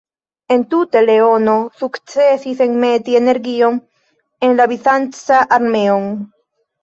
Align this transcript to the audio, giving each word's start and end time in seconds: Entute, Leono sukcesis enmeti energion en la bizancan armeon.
Entute, 0.53 1.01
Leono 1.09 1.57
sukcesis 1.81 2.63
enmeti 2.67 3.19
energion 3.19 3.77
en 4.49 4.57
la 4.61 4.67
bizancan 4.73 5.55
armeon. 5.59 6.09